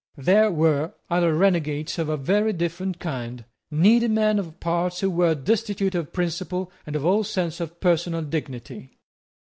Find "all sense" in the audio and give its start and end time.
7.05-7.59